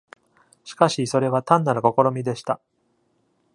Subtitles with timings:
[0.63, 2.59] しかし、それは単なる試みでした。